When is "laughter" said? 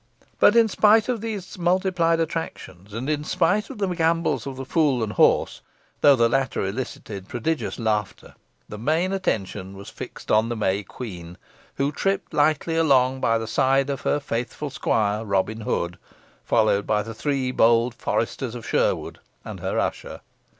7.77-8.33